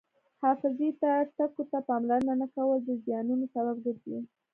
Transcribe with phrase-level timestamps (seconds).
[0.41, 0.87] حفاظتي
[1.35, 4.17] ټکو ته پاملرنه نه کول د زیانونو سبب ګرځي.